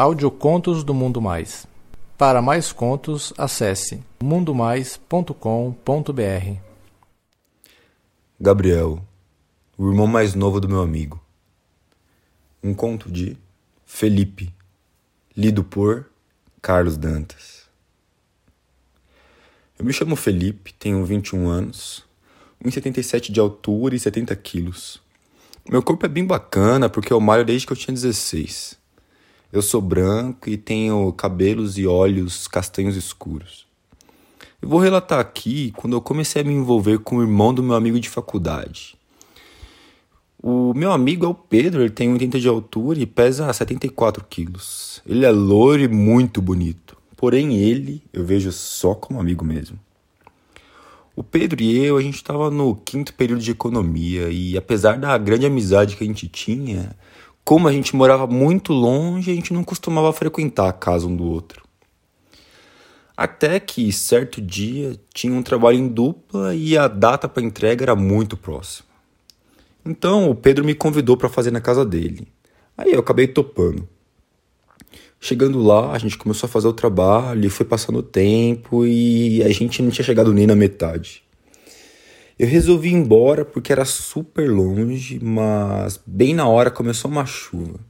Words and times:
Audiocontos 0.00 0.84
do 0.84 0.94
Mundo 0.94 1.20
Mais. 1.20 1.66
Para 2.16 2.40
mais 2.40 2.70
contos, 2.70 3.32
acesse 3.36 4.00
mundomais.com.br. 4.22 5.32
Gabriel, 8.40 9.02
o 9.76 9.88
irmão 9.88 10.06
mais 10.06 10.36
novo 10.36 10.60
do 10.60 10.68
meu 10.68 10.82
amigo. 10.82 11.20
Um 12.62 12.72
conto 12.72 13.10
de 13.10 13.36
Felipe, 13.84 14.54
lido 15.36 15.64
por 15.64 16.08
Carlos 16.62 16.96
Dantas. 16.96 17.64
Eu 19.76 19.84
me 19.84 19.92
chamo 19.92 20.14
Felipe, 20.14 20.72
tenho 20.74 21.04
21 21.04 21.48
anos, 21.48 22.06
1,77 22.64 23.32
de 23.32 23.40
altura 23.40 23.96
e 23.96 23.98
70 23.98 24.36
quilos. 24.36 25.02
Meu 25.68 25.82
corpo 25.82 26.06
é 26.06 26.08
bem 26.08 26.24
bacana 26.24 26.88
porque 26.88 27.12
eu 27.12 27.20
malho 27.20 27.44
desde 27.44 27.66
que 27.66 27.72
eu 27.72 27.76
tinha 27.76 27.92
16. 27.92 28.77
Eu 29.50 29.62
sou 29.62 29.80
branco 29.80 30.50
e 30.50 30.58
tenho 30.58 31.10
cabelos 31.12 31.78
e 31.78 31.86
olhos 31.86 32.46
castanhos 32.46 32.96
escuros. 32.96 33.66
Eu 34.60 34.68
vou 34.68 34.78
relatar 34.78 35.18
aqui 35.18 35.72
quando 35.74 35.94
eu 35.94 36.02
comecei 36.02 36.42
a 36.42 36.44
me 36.44 36.52
envolver 36.52 36.98
com 36.98 37.16
o 37.16 37.22
irmão 37.22 37.54
do 37.54 37.62
meu 37.62 37.74
amigo 37.74 37.98
de 37.98 38.10
faculdade. 38.10 38.94
O 40.42 40.74
meu 40.74 40.92
amigo 40.92 41.24
é 41.24 41.28
o 41.28 41.34
Pedro, 41.34 41.80
ele 41.80 41.90
tem 41.90 42.12
80 42.12 42.38
de 42.38 42.46
altura 42.46 43.00
e 43.00 43.06
pesa 43.06 43.50
74 43.50 44.22
quilos. 44.28 45.00
Ele 45.06 45.24
é 45.24 45.30
loiro 45.30 45.82
e 45.82 45.88
muito 45.88 46.42
bonito. 46.42 46.94
Porém, 47.16 47.56
ele 47.56 48.02
eu 48.12 48.24
vejo 48.24 48.52
só 48.52 48.94
como 48.94 49.18
amigo 49.18 49.44
mesmo. 49.46 49.78
O 51.16 51.24
Pedro 51.24 51.62
e 51.62 51.84
eu, 51.84 51.96
a 51.96 52.02
gente 52.02 52.16
estava 52.16 52.50
no 52.50 52.76
quinto 52.76 53.14
período 53.14 53.40
de 53.40 53.50
economia 53.50 54.28
e 54.28 54.56
apesar 54.58 54.98
da 54.98 55.16
grande 55.16 55.46
amizade 55.46 55.96
que 55.96 56.04
a 56.04 56.06
gente 56.06 56.28
tinha, 56.28 56.94
como 57.48 57.66
a 57.66 57.72
gente 57.72 57.96
morava 57.96 58.26
muito 58.26 58.74
longe, 58.74 59.30
a 59.30 59.34
gente 59.34 59.54
não 59.54 59.64
costumava 59.64 60.12
frequentar 60.12 60.68
a 60.68 60.72
casa 60.72 61.06
um 61.06 61.16
do 61.16 61.24
outro. 61.24 61.64
Até 63.16 63.58
que 63.58 63.90
certo 63.90 64.38
dia 64.38 65.00
tinha 65.14 65.32
um 65.32 65.42
trabalho 65.42 65.78
em 65.78 65.88
dupla 65.88 66.54
e 66.54 66.76
a 66.76 66.86
data 66.86 67.26
para 67.26 67.42
entrega 67.42 67.86
era 67.86 67.96
muito 67.96 68.36
próxima. 68.36 68.86
Então 69.82 70.28
o 70.28 70.34
Pedro 70.34 70.62
me 70.62 70.74
convidou 70.74 71.16
para 71.16 71.30
fazer 71.30 71.50
na 71.50 71.58
casa 71.58 71.86
dele. 71.86 72.28
Aí 72.76 72.92
eu 72.92 73.00
acabei 73.00 73.26
topando. 73.26 73.88
Chegando 75.18 75.58
lá, 75.62 75.92
a 75.92 75.98
gente 75.98 76.18
começou 76.18 76.48
a 76.48 76.50
fazer 76.50 76.68
o 76.68 76.74
trabalho, 76.74 77.50
foi 77.50 77.64
passando 77.64 78.00
o 78.00 78.02
tempo 78.02 78.84
e 78.84 79.42
a 79.42 79.48
gente 79.48 79.80
não 79.80 79.90
tinha 79.90 80.04
chegado 80.04 80.34
nem 80.34 80.46
na 80.46 80.54
metade. 80.54 81.22
Eu 82.38 82.46
resolvi 82.46 82.90
ir 82.90 82.92
embora 82.92 83.44
porque 83.44 83.72
era 83.72 83.84
super 83.84 84.48
longe, 84.48 85.18
mas 85.18 86.00
bem 86.06 86.32
na 86.32 86.46
hora 86.46 86.70
começou 86.70 87.10
uma 87.10 87.26
chuva. 87.26 87.80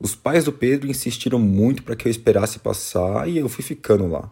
Os 0.00 0.16
pais 0.16 0.44
do 0.44 0.52
Pedro 0.52 0.90
insistiram 0.90 1.38
muito 1.38 1.84
para 1.84 1.94
que 1.94 2.08
eu 2.08 2.10
esperasse 2.10 2.58
passar 2.58 3.28
e 3.28 3.38
eu 3.38 3.48
fui 3.48 3.62
ficando 3.62 4.08
lá. 4.08 4.28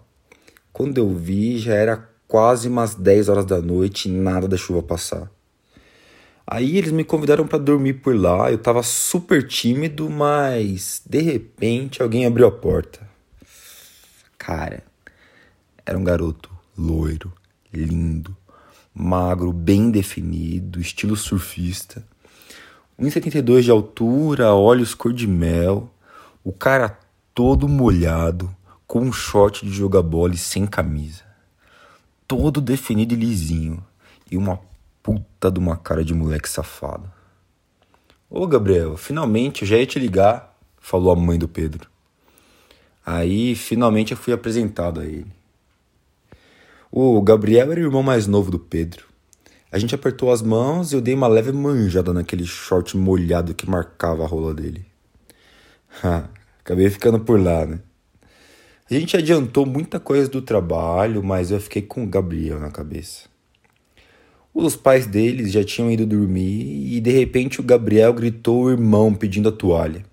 Quando 0.73 0.99
eu 0.99 1.15
vi, 1.15 1.59
já 1.59 1.75
era 1.75 2.11
quase 2.27 2.67
umas 2.67 2.97
10 2.97 3.29
horas 3.29 3.45
da 3.45 3.63
noite 3.63 4.09
e 4.09 4.13
nada 4.13 4.49
da 4.49 4.57
chuva 4.57 4.83
passar. 4.83 5.31
Aí 6.45 6.77
eles 6.77 6.91
me 6.91 7.05
convidaram 7.05 7.47
para 7.47 7.59
dormir 7.61 7.95
por 7.95 8.17
lá. 8.17 8.51
Eu 8.51 8.59
tava 8.59 8.83
super 8.83 9.47
tímido, 9.47 10.11
mas 10.11 11.03
de 11.09 11.21
repente 11.21 12.03
alguém 12.03 12.27
abriu 12.27 12.49
a 12.49 12.53
porta. 12.53 13.09
Cara, 14.37 14.83
era 15.87 15.97
um 15.97 16.03
garoto 16.03 16.51
loiro, 16.77 17.33
lindo, 17.73 18.37
magro, 19.01 19.53
bem 19.53 19.91
definido, 19.91 20.81
estilo 20.81 21.17
surfista. 21.17 22.05
1,72 23.01 23.63
de 23.63 23.71
altura, 23.71 24.55
olhos 24.55 24.95
cor 24.95 25.13
de 25.13 25.27
mel, 25.27 25.91
o 26.45 26.53
cara 26.53 26.99
todo 27.35 27.67
molhado, 27.67 28.55
com 28.87 29.01
um 29.01 29.13
short 29.13 29.65
de 29.65 29.73
jogar 29.73 30.03
bola 30.03 30.35
e 30.35 30.39
sem 30.39 30.67
camisa. 30.67 31.25
Todo 32.29 32.61
definido 32.61 33.15
e 33.15 33.17
lisinho, 33.17 33.83
e 34.31 34.37
uma 34.37 34.61
puta 35.03 35.51
de 35.51 35.59
uma 35.59 35.77
cara 35.77 36.05
de 36.05 36.13
moleque 36.13 36.49
safado. 36.49 37.11
Ô 38.29 38.47
Gabriel, 38.47 38.97
finalmente 38.97 39.63
eu 39.63 39.69
já 39.69 39.79
ia 39.79 39.87
te 39.87 39.99
ligar, 39.99 40.55
falou 40.79 41.11
a 41.11 41.17
mãe 41.17 41.39
do 41.39 41.49
Pedro. 41.49 41.89
Aí 43.05 43.55
finalmente 43.55 44.13
eu 44.13 44.17
fui 44.19 44.33
apresentado 44.33 45.01
a 45.01 45.07
ele. 45.07 45.40
O 46.93 47.23
Gabriel 47.23 47.71
era 47.71 47.81
o 47.81 47.85
irmão 47.85 48.03
mais 48.03 48.27
novo 48.27 48.51
do 48.51 48.59
Pedro. 48.59 49.05
A 49.71 49.79
gente 49.79 49.95
apertou 49.95 50.33
as 50.33 50.43
mãos 50.43 50.91
e 50.91 50.97
eu 50.97 51.01
dei 51.01 51.15
uma 51.15 51.29
leve 51.29 51.53
manjada 51.53 52.13
naquele 52.13 52.45
short 52.45 52.97
molhado 52.97 53.55
que 53.55 53.71
marcava 53.71 54.25
a 54.25 54.27
rola 54.27 54.53
dele. 54.53 54.85
Acabei 56.59 56.91
ficando 56.91 57.21
por 57.21 57.41
lá, 57.41 57.65
né? 57.65 57.79
A 58.91 58.95
gente 58.95 59.17
adiantou 59.17 59.65
muita 59.65 60.01
coisa 60.01 60.29
do 60.29 60.43
trabalho, 60.43 61.23
mas 61.23 61.53
eu 61.53 61.61
fiquei 61.61 61.81
com 61.81 62.03
o 62.03 62.09
Gabriel 62.09 62.59
na 62.59 62.73
cabeça. 62.73 63.29
Os 64.53 64.75
pais 64.75 65.07
deles 65.07 65.53
já 65.53 65.63
tinham 65.63 65.93
ido 65.93 66.05
dormir 66.05 66.97
e 66.97 67.01
de 67.01 67.13
repente 67.13 67.61
o 67.61 67.63
Gabriel 67.63 68.13
gritou 68.13 68.65
o 68.65 68.71
irmão 68.71 69.15
pedindo 69.15 69.49
a 69.49 69.53
toalha. 69.53 70.05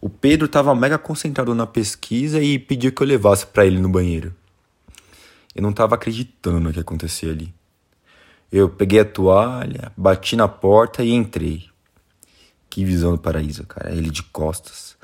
O 0.00 0.08
Pedro 0.08 0.46
estava 0.46 0.74
mega 0.74 0.96
concentrado 0.96 1.54
na 1.54 1.66
pesquisa 1.66 2.40
e 2.40 2.58
pediu 2.58 2.90
que 2.90 3.02
eu 3.02 3.06
levasse 3.06 3.46
para 3.46 3.66
ele 3.66 3.78
no 3.78 3.90
banheiro. 3.90 4.34
Eu 5.60 5.62
não 5.62 5.72
estava 5.72 5.94
acreditando 5.94 6.58
no 6.58 6.72
que 6.72 6.80
acontecia 6.80 7.30
ali. 7.30 7.52
Eu 8.50 8.70
peguei 8.70 9.00
a 9.00 9.04
toalha, 9.04 9.92
bati 9.94 10.34
na 10.34 10.48
porta 10.48 11.04
e 11.04 11.12
entrei. 11.12 11.68
Que 12.70 12.82
visão 12.82 13.12
do 13.12 13.18
paraíso, 13.18 13.66
cara. 13.66 13.92
Ele 13.92 14.08
de 14.08 14.22
costas, 14.22 14.96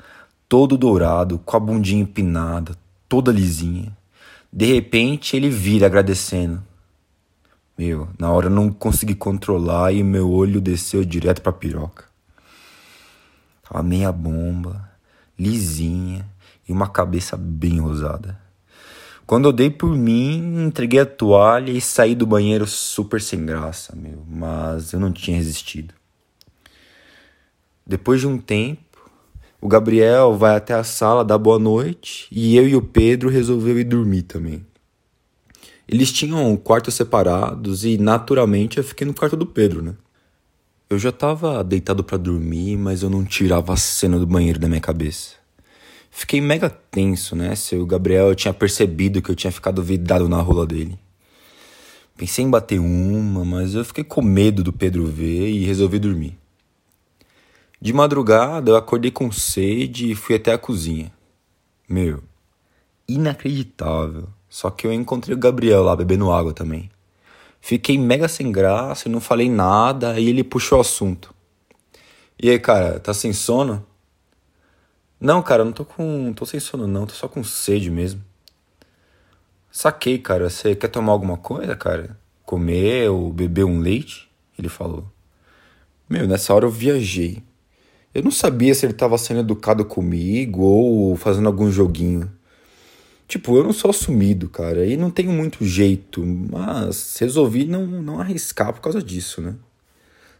todo 0.49 0.75
dourado, 0.75 1.37
com 1.37 1.55
a 1.55 1.59
bundinha 1.59 2.01
empinada, 2.01 2.75
toda 3.07 3.31
lisinha. 3.31 3.95
De 4.51 4.65
repente 4.65 5.37
ele 5.37 5.47
vira 5.47 5.85
agradecendo. 5.85 6.63
Meu, 7.77 8.09
na 8.17 8.31
hora 8.31 8.47
eu 8.47 8.51
não 8.51 8.71
consegui 8.71 9.13
controlar 9.13 9.91
e 9.91 10.01
meu 10.01 10.31
olho 10.31 10.59
desceu 10.59 11.05
direto 11.05 11.43
pra 11.43 11.53
piroca. 11.53 12.05
Tava 13.61 13.83
meia 13.83 14.11
bomba, 14.11 14.89
lisinha 15.37 16.27
e 16.67 16.71
uma 16.71 16.89
cabeça 16.89 17.37
bem 17.37 17.79
rosada. 17.79 18.46
Quando 19.27 19.49
eu 19.49 19.51
dei 19.51 19.69
por 19.69 19.93
mim, 19.93 20.63
entreguei 20.63 21.01
a 21.01 21.05
toalha 21.05 21.69
e 21.69 21.81
saí 21.81 22.15
do 22.15 22.25
banheiro 22.25 22.65
super 22.65 23.19
sem 23.21 23.45
graça, 23.45 23.93
meu, 23.93 24.23
mas 24.25 24.93
eu 24.93 25.01
não 25.01 25.11
tinha 25.11 25.35
resistido. 25.35 25.93
Depois 27.85 28.21
de 28.21 28.27
um 28.27 28.37
tempo, 28.37 29.11
o 29.59 29.67
Gabriel 29.67 30.37
vai 30.37 30.55
até 30.55 30.73
a 30.73 30.83
sala 30.83 31.25
dar 31.25 31.37
boa 31.37 31.59
noite 31.59 32.25
e 32.31 32.55
eu 32.55 32.69
e 32.69 32.75
o 32.77 32.81
Pedro 32.81 33.27
resolveu 33.27 33.77
ir 33.77 33.83
dormir 33.83 34.21
também. 34.21 34.65
Eles 35.85 36.09
tinham 36.09 36.55
quartos 36.55 36.93
separados 36.93 37.83
e 37.83 37.97
naturalmente 37.97 38.77
eu 38.77 38.83
fiquei 38.83 39.05
no 39.05 39.13
quarto 39.13 39.35
do 39.35 39.45
Pedro, 39.45 39.81
né? 39.81 39.95
Eu 40.89 40.97
já 40.97 41.11
tava 41.11 41.65
deitado 41.65 42.01
para 42.01 42.17
dormir, 42.17 42.77
mas 42.77 43.03
eu 43.03 43.09
não 43.09 43.25
tirava 43.25 43.73
a 43.73 43.77
cena 43.77 44.17
do 44.17 44.25
banheiro 44.25 44.57
da 44.57 44.69
minha 44.69 44.79
cabeça. 44.79 45.35
Fiquei 46.19 46.41
mega 46.41 46.67
tenso, 46.67 47.35
né? 47.35 47.55
Se 47.55 47.75
o 47.75 47.85
Gabriel 47.85 48.33
tinha 48.33 48.51
percebido 48.51 49.21
que 49.21 49.29
eu 49.29 49.35
tinha 49.35 49.51
ficado 49.51 49.83
vidrado 49.83 50.27
na 50.27 50.41
rola 50.41 50.65
dele. 50.65 50.97
Pensei 52.17 52.43
em 52.43 52.49
bater 52.49 52.79
uma, 52.79 53.45
mas 53.45 53.75
eu 53.75 53.85
fiquei 53.85 54.03
com 54.03 54.23
medo 54.23 54.63
do 54.63 54.73
Pedro 54.73 55.05
ver 55.05 55.47
e 55.47 55.63
resolvi 55.63 55.99
dormir. 55.99 56.35
De 57.79 57.93
madrugada, 57.93 58.71
eu 58.71 58.75
acordei 58.75 59.11
com 59.11 59.31
sede 59.31 60.09
e 60.11 60.15
fui 60.15 60.35
até 60.37 60.53
a 60.53 60.57
cozinha. 60.57 61.13
Meu, 61.87 62.23
inacreditável. 63.07 64.27
Só 64.49 64.71
que 64.71 64.87
eu 64.87 64.91
encontrei 64.91 65.35
o 65.35 65.39
Gabriel 65.39 65.83
lá 65.83 65.95
bebendo 65.95 66.31
água 66.31 66.51
também. 66.51 66.89
Fiquei 67.61 67.95
mega 67.95 68.27
sem 68.27 68.51
graça 68.51 69.07
e 69.07 69.11
não 69.11 69.21
falei 69.21 69.51
nada, 69.51 70.13
aí 70.13 70.29
ele 70.29 70.43
puxou 70.43 70.79
o 70.79 70.81
assunto. 70.81 71.31
E 72.41 72.49
aí, 72.49 72.57
cara, 72.57 72.99
tá 72.99 73.13
sem 73.13 73.31
sono? 73.33 73.85
Não, 75.19 75.41
cara, 75.41 75.65
não 75.65 75.71
tô 75.71 75.83
com. 75.83 76.31
tô 76.33 76.45
sem 76.45 76.59
sono 76.59 76.87
não, 76.87 77.07
tô 77.07 77.13
só 77.13 77.27
com 77.27 77.43
sede 77.43 77.89
mesmo. 77.89 78.21
Saquei, 79.71 80.19
cara. 80.19 80.49
Você 80.49 80.75
quer 80.75 80.87
tomar 80.89 81.11
alguma 81.11 81.37
coisa, 81.37 81.75
cara? 81.75 82.17
Comer 82.45 83.09
ou 83.09 83.33
beber 83.33 83.65
um 83.65 83.79
leite? 83.79 84.29
Ele 84.57 84.69
falou. 84.69 85.05
Meu, 86.09 86.27
nessa 86.27 86.53
hora 86.53 86.65
eu 86.65 86.69
viajei. 86.69 87.43
Eu 88.13 88.23
não 88.23 88.31
sabia 88.31 88.73
se 88.73 88.85
ele 88.85 88.93
tava 88.93 89.17
sendo 89.17 89.41
educado 89.41 89.85
comigo 89.85 90.61
ou 90.61 91.15
fazendo 91.15 91.47
algum 91.47 91.69
joguinho. 91.71 92.31
Tipo, 93.27 93.57
eu 93.57 93.63
não 93.63 93.73
sou 93.73 93.91
assumido, 93.91 94.49
cara, 94.49 94.85
e 94.85 94.95
não 94.95 95.11
tenho 95.11 95.31
muito 95.33 95.65
jeito, 95.65 96.25
mas 96.25 97.17
resolvi 97.19 97.65
não, 97.65 97.85
não 97.85 98.21
arriscar 98.21 98.71
por 98.71 98.79
causa 98.79 99.03
disso, 99.03 99.41
né? 99.41 99.53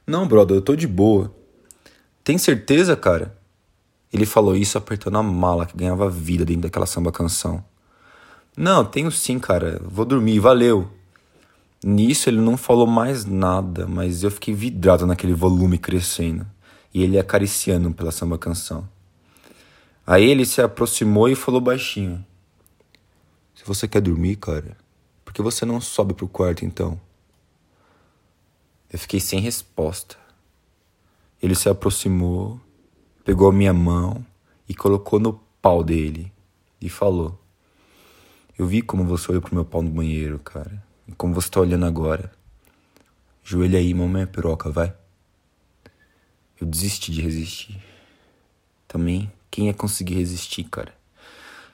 Não, 0.07 0.25
brother, 0.25 0.55
eu 0.55 0.61
tô 0.61 0.73
de 0.73 0.87
boa. 0.87 1.35
Tem 2.23 2.37
certeza, 2.37 2.95
cara? 2.95 3.36
Ele 4.11 4.25
falou 4.25 4.55
isso 4.55 4.77
apertando 4.77 5.17
a 5.17 5.23
mala 5.23 5.65
que 5.65 5.77
ganhava 5.77 6.09
vida 6.09 6.45
dentro 6.45 6.63
daquela 6.63 6.85
samba 6.85 7.11
canção. 7.11 7.63
Não, 8.55 8.83
tenho 8.83 9.11
sim, 9.11 9.37
cara. 9.37 9.81
Vou 9.83 10.05
dormir, 10.05 10.39
valeu. 10.39 10.89
Nisso 11.83 12.29
ele 12.29 12.39
não 12.39 12.57
falou 12.57 12.87
mais 12.87 13.23
nada, 13.23 13.85
mas 13.85 14.23
eu 14.23 14.31
fiquei 14.31 14.53
vidrado 14.53 15.05
naquele 15.05 15.33
volume 15.33 15.77
crescendo 15.77 16.45
e 16.93 17.03
ele 17.03 17.19
acariciando 17.19 17.91
pela 17.91 18.11
samba 18.11 18.37
canção. 18.37 18.87
Aí 20.05 20.23
ele 20.23 20.45
se 20.45 20.61
aproximou 20.61 21.29
e 21.29 21.35
falou 21.35 21.61
baixinho: 21.61 22.25
Se 23.53 23.63
você 23.63 23.87
quer 23.87 24.01
dormir, 24.01 24.37
cara, 24.37 24.75
por 25.23 25.33
que 25.33 25.41
você 25.41 25.65
não 25.65 25.79
sobe 25.79 26.13
pro 26.13 26.27
quarto 26.27 26.65
então? 26.65 26.99
Eu 28.91 28.97
fiquei 28.97 29.19
sem 29.19 29.39
resposta. 29.39 30.17
Ele 31.43 31.53
se 31.53 31.69
aproximou, 31.69 32.59
pegou 33.27 33.49
a 33.49 33.51
minha 33.51 33.73
mão 33.73 34.25
e 34.69 34.73
colocou 34.73 35.19
no 35.19 35.33
pau 35.61 35.83
dele 35.83 36.31
e 36.79 36.87
falou: 36.87 37.37
Eu 38.57 38.65
vi 38.65 38.81
como 38.81 39.03
você 39.03 39.29
olhou 39.29 39.41
pro 39.41 39.53
meu 39.53 39.65
pau 39.65 39.81
no 39.81 39.89
banheiro, 39.89 40.39
cara, 40.39 40.81
e 41.05 41.11
como 41.11 41.33
você 41.33 41.49
tá 41.49 41.59
olhando 41.59 41.85
agora. 41.85 42.31
Joelha 43.43 43.79
aí, 43.79 43.93
mamãe 43.93 44.25
piroca, 44.25 44.71
vai. 44.71 44.95
Eu 46.59 46.65
desisti 46.65 47.11
de 47.11 47.21
resistir. 47.21 47.77
Também, 48.87 49.29
quem 49.51 49.67
ia 49.67 49.73
conseguir 49.73 50.15
resistir, 50.15 50.63
cara? 50.63 50.93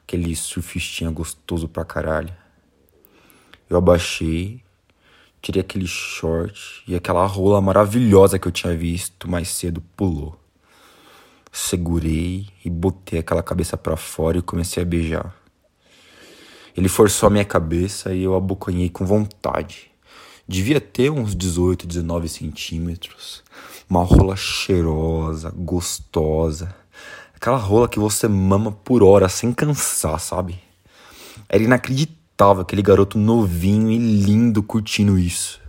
Aquele 0.02 0.36
surfistinha 0.36 1.12
gostoso 1.12 1.68
pra 1.68 1.86
caralho. 1.86 2.36
Eu 3.70 3.78
abaixei, 3.78 4.64
tirei 5.40 5.62
aquele 5.62 5.86
short 5.86 6.84
e 6.88 6.96
aquela 6.96 7.24
rola 7.28 7.62
maravilhosa 7.62 8.40
que 8.40 8.48
eu 8.48 8.52
tinha 8.52 8.76
visto 8.76 9.30
mais 9.30 9.50
cedo 9.50 9.80
pulou. 9.96 10.43
Segurei 11.56 12.48
e 12.66 12.70
botei 12.70 13.20
aquela 13.20 13.44
cabeça 13.44 13.78
para 13.78 13.96
fora 13.96 14.40
e 14.40 14.42
comecei 14.42 14.82
a 14.82 14.86
beijar. 14.86 15.36
Ele 16.76 16.90
forçou 16.90 17.28
a 17.28 17.30
minha 17.30 17.46
cabeça 17.46 18.12
e 18.12 18.24
eu 18.24 18.34
abocanhei 18.34 18.90
com 18.90 19.06
vontade. 19.06 19.92
Devia 20.48 20.82
ter 20.82 21.12
uns 21.12 21.36
18, 21.36 21.86
19 21.86 22.28
centímetros. 22.28 23.44
Uma 23.88 24.04
rola 24.04 24.36
cheirosa, 24.36 25.54
gostosa. 25.56 26.76
Aquela 27.36 27.58
rola 27.58 27.88
que 27.88 28.00
você 28.00 28.28
mama 28.28 28.72
por 28.72 29.04
hora 29.04 29.30
sem 29.30 29.54
cansar, 29.54 30.20
sabe? 30.20 30.60
Era 31.48 31.62
inacreditável 31.62 32.64
aquele 32.64 32.82
garoto 32.82 33.20
novinho 33.20 33.92
e 33.92 34.00
lindo 34.00 34.64
curtindo 34.64 35.20
isso. 35.20 35.62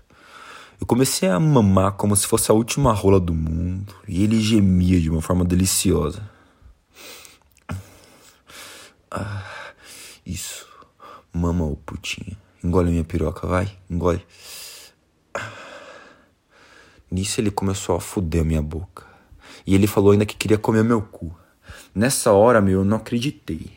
Eu 0.85 0.87
comecei 0.87 1.31
a 1.31 1.41
mamar 1.41 1.93
como 1.93 2.15
se 2.15 2.27
fosse 2.27 2.51
a 2.51 2.55
última 2.55 2.93
rola 2.93 3.19
do 3.19 3.33
mundo 3.33 3.95
e 4.07 4.23
ele 4.23 4.39
gemia 4.39 5.01
de 5.01 5.09
uma 5.09 5.23
forma 5.23 5.43
deliciosa. 5.43 6.31
Ah, 9.11 9.47
isso. 10.27 10.69
Mama, 11.33 11.65
ô 11.65 11.75
putinha. 11.75 12.37
Engole 12.63 12.91
minha 12.91 13.03
piroca, 13.03 13.47
vai. 13.47 13.75
Engole. 13.89 14.23
Nisso 17.11 17.41
ele 17.41 17.51
começou 17.51 17.97
a 17.97 18.01
fuder 18.01 18.43
a 18.43 18.45
minha 18.45 18.61
boca. 18.61 19.07
E 19.67 19.75
ele 19.75 19.87
falou 19.87 20.11
ainda 20.11 20.27
que 20.27 20.37
queria 20.37 20.59
comer 20.59 20.85
meu 20.85 21.01
cu. 21.01 21.35
Nessa 21.95 22.31
hora, 22.33 22.61
meu, 22.61 22.81
eu 22.81 22.85
não 22.85 22.99
acreditei. 22.99 23.73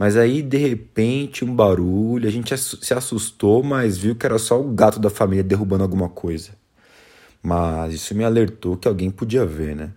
Mas 0.00 0.16
aí, 0.16 0.40
de 0.40 0.56
repente, 0.56 1.44
um 1.44 1.54
barulho, 1.54 2.26
a 2.26 2.32
gente 2.32 2.56
se 2.56 2.94
assustou, 2.94 3.62
mas 3.62 3.98
viu 3.98 4.16
que 4.16 4.24
era 4.24 4.38
só 4.38 4.58
o 4.58 4.72
gato 4.72 4.98
da 4.98 5.10
família 5.10 5.44
derrubando 5.44 5.82
alguma 5.82 6.08
coisa. 6.08 6.52
Mas 7.42 7.92
isso 7.92 8.14
me 8.14 8.24
alertou 8.24 8.78
que 8.78 8.88
alguém 8.88 9.10
podia 9.10 9.44
ver, 9.44 9.76
né? 9.76 9.92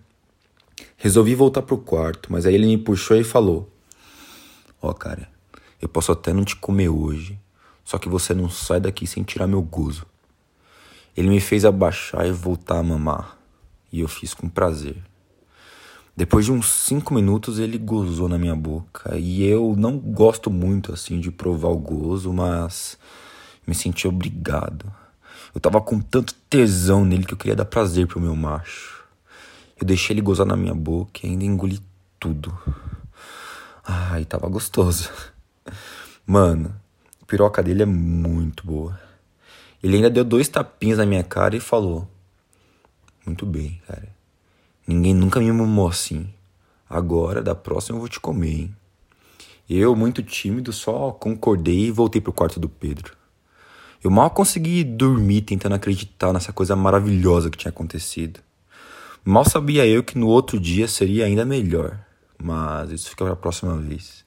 Resolvi 0.98 1.34
voltar 1.34 1.62
pro 1.62 1.78
quarto, 1.78 2.30
mas 2.30 2.44
aí 2.44 2.54
ele 2.54 2.66
me 2.66 2.76
puxou 2.76 3.16
e 3.16 3.24
falou: 3.24 3.72
Ó, 4.82 4.90
oh, 4.90 4.94
cara, 4.94 5.26
eu 5.80 5.88
posso 5.88 6.12
até 6.12 6.34
não 6.34 6.44
te 6.44 6.56
comer 6.56 6.90
hoje, 6.90 7.40
só 7.82 7.96
que 7.96 8.06
você 8.06 8.34
não 8.34 8.50
sai 8.50 8.80
daqui 8.80 9.06
sem 9.06 9.22
tirar 9.22 9.46
meu 9.46 9.62
gozo. 9.62 10.04
Ele 11.16 11.30
me 11.30 11.40
fez 11.40 11.64
abaixar 11.64 12.26
e 12.26 12.30
voltar 12.30 12.78
a 12.78 12.82
mamar, 12.82 13.38
e 13.90 14.00
eu 14.00 14.08
fiz 14.08 14.34
com 14.34 14.50
prazer. 14.50 14.98
Depois 16.16 16.44
de 16.44 16.52
uns 16.52 16.68
cinco 16.68 17.12
minutos 17.12 17.58
ele 17.58 17.76
gozou 17.76 18.28
na 18.28 18.38
minha 18.38 18.54
boca 18.54 19.18
e 19.18 19.42
eu 19.42 19.74
não 19.76 19.98
gosto 19.98 20.48
muito 20.48 20.92
assim 20.92 21.18
de 21.18 21.32
provar 21.32 21.70
o 21.70 21.78
gozo, 21.78 22.32
mas 22.32 22.96
me 23.66 23.74
senti 23.74 24.06
obrigado. 24.06 24.92
Eu 25.52 25.60
tava 25.60 25.80
com 25.80 26.00
tanto 26.00 26.32
tesão 26.48 27.04
nele 27.04 27.24
que 27.24 27.34
eu 27.34 27.38
queria 27.38 27.56
dar 27.56 27.64
prazer 27.64 28.06
pro 28.06 28.20
meu 28.20 28.36
macho. 28.36 29.04
Eu 29.80 29.84
deixei 29.84 30.14
ele 30.14 30.20
gozar 30.20 30.46
na 30.46 30.56
minha 30.56 30.74
boca 30.74 31.20
e 31.24 31.30
ainda 31.30 31.44
engoli 31.44 31.80
tudo. 32.20 32.56
Ai, 33.84 34.24
tava 34.24 34.48
gostoso. 34.48 35.10
Mano, 36.24 36.74
a 37.20 37.24
piroca 37.26 37.60
dele 37.60 37.82
é 37.82 37.86
muito 37.86 38.64
boa. 38.64 38.98
Ele 39.82 39.96
ainda 39.96 40.08
deu 40.08 40.24
dois 40.24 40.48
tapinhas 40.48 40.98
na 40.98 41.04
minha 41.04 41.24
cara 41.24 41.56
e 41.56 41.60
falou: 41.60 42.08
Muito 43.26 43.44
bem, 43.44 43.82
cara. 43.86 44.13
Ninguém 44.86 45.14
nunca 45.14 45.40
me 45.40 45.50
mamou 45.50 45.88
assim. 45.88 46.28
Agora, 46.88 47.42
da 47.42 47.54
próxima 47.54 47.96
eu 47.96 48.00
vou 48.00 48.08
te 48.08 48.20
comer, 48.20 48.60
hein? 48.60 48.76
Eu, 49.68 49.96
muito 49.96 50.22
tímido, 50.22 50.72
só 50.72 51.10
concordei 51.10 51.86
e 51.86 51.90
voltei 51.90 52.20
pro 52.20 52.32
quarto 52.32 52.60
do 52.60 52.68
Pedro. 52.68 53.16
Eu 54.02 54.10
mal 54.10 54.30
consegui 54.30 54.84
dormir 54.84 55.40
tentando 55.40 55.74
acreditar 55.74 56.32
nessa 56.34 56.52
coisa 56.52 56.76
maravilhosa 56.76 57.48
que 57.48 57.56
tinha 57.56 57.70
acontecido. 57.70 58.40
Mal 59.24 59.46
sabia 59.46 59.86
eu 59.86 60.04
que 60.04 60.18
no 60.18 60.28
outro 60.28 60.60
dia 60.60 60.86
seria 60.86 61.24
ainda 61.24 61.46
melhor, 61.46 61.98
mas 62.36 62.90
isso 62.90 63.08
fica 63.08 63.24
para 63.24 63.32
a 63.32 63.36
próxima 63.36 63.74
vez. 63.78 64.23